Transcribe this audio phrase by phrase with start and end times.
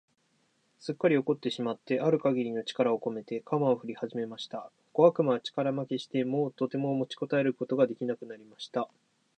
[0.79, 4.71] すっかり怒ってしまってある限りの力をこめて、鎌をふりはじました。
[4.93, 8.89] 小悪魔は力負けして、もうとても持ちこたえることが出来なくなりました。